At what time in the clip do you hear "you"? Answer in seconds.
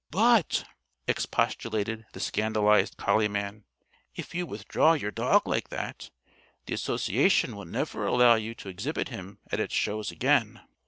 4.33-4.47, 8.33-8.55